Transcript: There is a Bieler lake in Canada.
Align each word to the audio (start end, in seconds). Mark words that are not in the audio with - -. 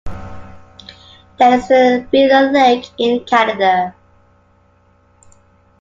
There 1.37 1.59
is 1.59 1.69
a 1.69 2.07
Bieler 2.11 2.51
lake 2.51 2.89
in 2.97 3.23
Canada. 3.23 3.93